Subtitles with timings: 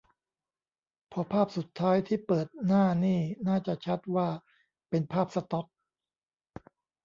[1.11, 4.27] พอภาพสุดท้ายที่เปิดหน้านี่น่าจะชัดว่า
[4.89, 5.67] เป็นภาพสต็อก